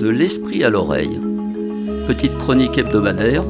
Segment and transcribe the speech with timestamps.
[0.00, 1.20] De l'esprit à l'oreille.
[2.06, 3.44] Petite chronique hebdomadaire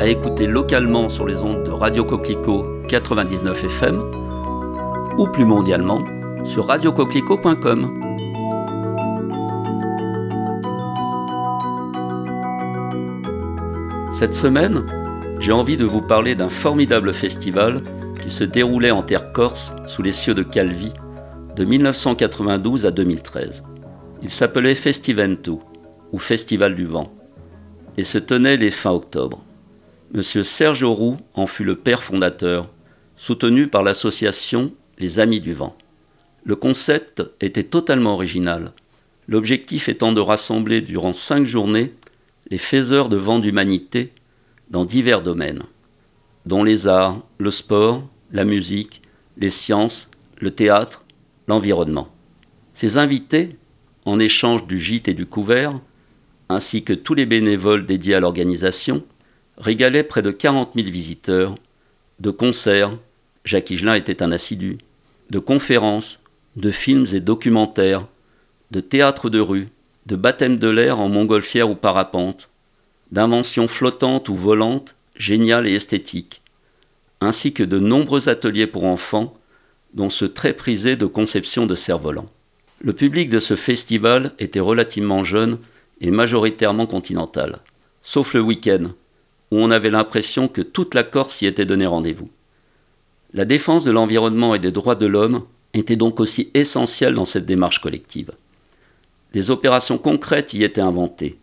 [0.00, 4.00] à écouter localement sur les ondes de Radio Coquelicot 99 FM
[5.18, 6.02] ou plus mondialement
[6.46, 8.00] sur radiocoquelicot.com.
[14.12, 14.82] Cette semaine,
[15.40, 17.82] j'ai envie de vous parler d'un formidable festival
[18.22, 20.94] qui se déroulait en terre corse sous les cieux de Calvi
[21.54, 23.62] de 1992 à 2013.
[24.26, 25.62] Il s'appelait Festivento,
[26.10, 27.14] ou Festival du Vent,
[27.96, 29.44] et se tenait les fins octobre.
[30.12, 32.68] Monsieur Serge Roux en fut le père fondateur,
[33.14, 35.76] soutenu par l'association Les Amis du Vent.
[36.42, 38.72] Le concept était totalement original,
[39.28, 41.94] l'objectif étant de rassembler durant cinq journées
[42.50, 44.12] les faiseurs de vent d'humanité
[44.70, 45.62] dans divers domaines,
[46.46, 49.02] dont les arts, le sport, la musique,
[49.36, 51.04] les sciences, le théâtre,
[51.46, 52.08] l'environnement.
[52.74, 53.56] Ces invités,
[54.06, 55.78] en échange du gîte et du couvert,
[56.48, 59.04] ainsi que tous les bénévoles dédiés à l'organisation,
[59.58, 61.56] régalaient près de 40 000 visiteurs,
[62.20, 62.96] de concerts,
[63.44, 64.78] Jacques Higelin était un assidu,
[65.30, 66.22] de conférences,
[66.54, 68.06] de films et documentaires,
[68.70, 69.68] de théâtres de rue,
[70.06, 72.48] de baptêmes de l'air en montgolfière ou parapente,
[73.10, 76.42] d'inventions flottantes ou volantes, géniales et esthétiques,
[77.20, 79.36] ainsi que de nombreux ateliers pour enfants,
[79.94, 82.30] dont ceux très prisés de conception de cerfs-volants.
[82.80, 85.58] Le public de ce festival était relativement jeune
[86.02, 87.60] et majoritairement continental,
[88.02, 88.90] sauf le week-end,
[89.50, 92.28] où on avait l'impression que toute la Corse y était donnée rendez-vous.
[93.32, 97.46] La défense de l'environnement et des droits de l'homme était donc aussi essentielle dans cette
[97.46, 98.32] démarche collective.
[99.32, 101.38] Des opérations concrètes y étaient inventées,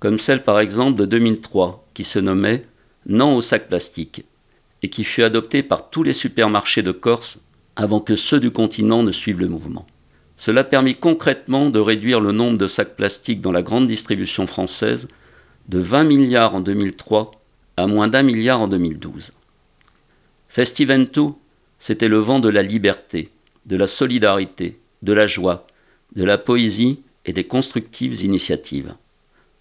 [0.00, 2.64] comme celle par exemple de 2003 qui se nommait
[3.06, 4.24] Non au sac plastique
[4.82, 7.38] et qui fut adoptée par tous les supermarchés de Corse
[7.76, 9.86] avant que ceux du continent ne suivent le mouvement.
[10.36, 15.08] Cela permit concrètement de réduire le nombre de sacs plastiques dans la grande distribution française
[15.68, 17.32] de 20 milliards en 2003
[17.76, 19.32] à moins d'un milliard en 2012.
[20.48, 21.38] Festivento,
[21.78, 23.30] c'était le vent de la liberté,
[23.66, 25.66] de la solidarité, de la joie,
[26.14, 28.94] de la poésie et des constructives initiatives.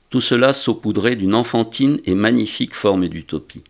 [0.09, 3.63] Tout cela saupoudré d'une enfantine et magnifique forme d'utopie.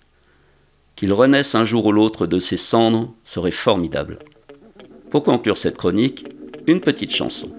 [0.96, 4.20] Qu'il renaisse un jour ou l'autre de ses cendres serait formidable.
[5.10, 6.26] Pour conclure cette chronique,
[6.68, 7.50] une petite chanson.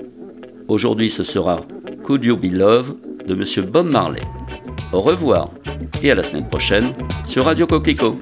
[0.68, 1.60] Aujourd'hui, ce sera
[2.02, 2.96] Could You Be Love
[3.26, 4.22] de Monsieur Bob Marley.
[4.92, 5.50] Au revoir
[6.02, 6.92] et à la semaine prochaine
[7.24, 8.16] sur Radio Coquelicot.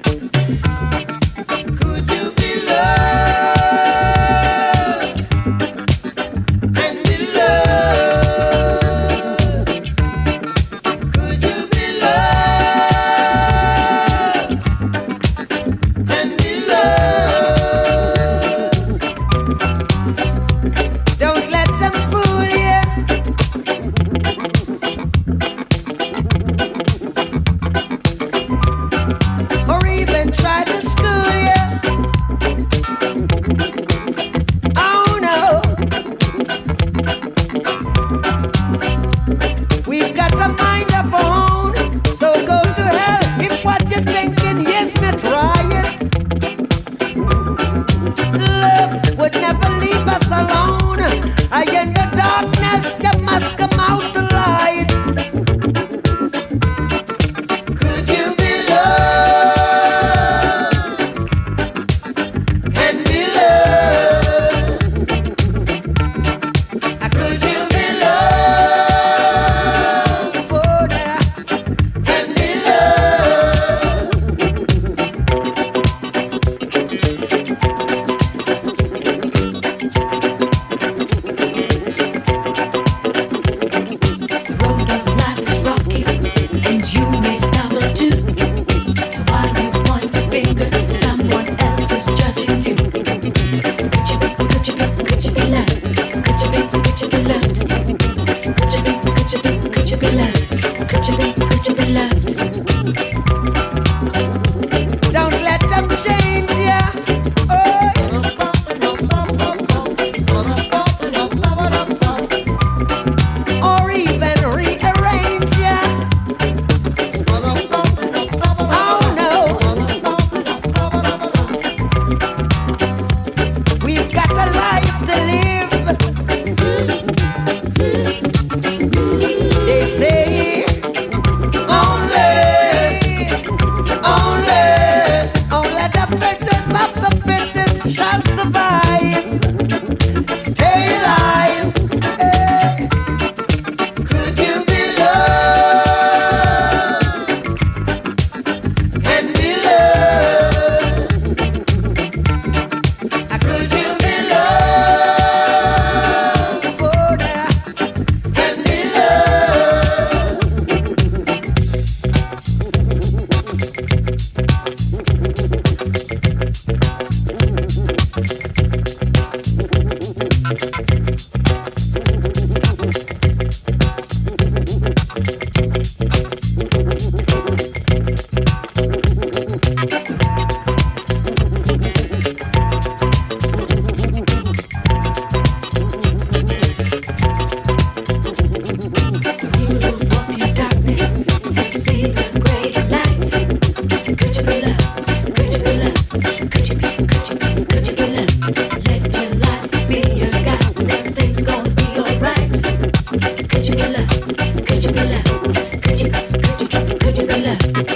[207.35, 207.94] Tequila.